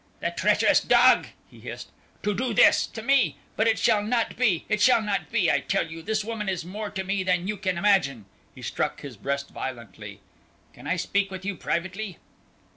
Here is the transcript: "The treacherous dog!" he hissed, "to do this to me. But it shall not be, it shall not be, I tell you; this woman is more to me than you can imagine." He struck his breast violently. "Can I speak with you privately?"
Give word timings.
"The 0.19 0.31
treacherous 0.35 0.79
dog!" 0.79 1.27
he 1.47 1.59
hissed, 1.59 1.91
"to 2.23 2.33
do 2.33 2.55
this 2.55 2.87
to 2.87 3.03
me. 3.03 3.37
But 3.55 3.67
it 3.67 3.77
shall 3.77 4.01
not 4.01 4.35
be, 4.35 4.65
it 4.67 4.81
shall 4.81 4.99
not 5.03 5.31
be, 5.31 5.51
I 5.51 5.59
tell 5.59 5.85
you; 5.91 6.01
this 6.01 6.25
woman 6.25 6.49
is 6.49 6.65
more 6.65 6.89
to 6.89 7.03
me 7.03 7.21
than 7.21 7.47
you 7.47 7.55
can 7.55 7.77
imagine." 7.77 8.25
He 8.55 8.63
struck 8.63 9.01
his 9.01 9.15
breast 9.15 9.49
violently. 9.51 10.21
"Can 10.73 10.87
I 10.87 10.95
speak 10.95 11.29
with 11.29 11.45
you 11.45 11.55
privately?" 11.55 12.17